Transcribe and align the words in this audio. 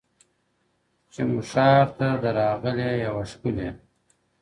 چي 1.11 1.21
مو 1.29 1.39
ښارته 1.51 2.07
ده 2.21 2.29
راغلې 2.39 2.89
یوه 3.05 3.23
ښکلې- 3.31 3.71